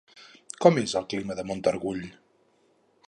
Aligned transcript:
Com 0.65 0.79
és 0.83 0.95
el 1.01 1.05
clima 1.13 1.37
de 1.41 1.45
Montargull? 1.51 2.03